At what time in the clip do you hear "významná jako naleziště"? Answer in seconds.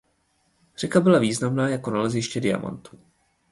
1.19-2.39